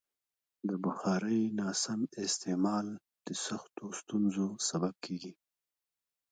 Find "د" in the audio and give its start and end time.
0.69-0.71, 3.27-3.27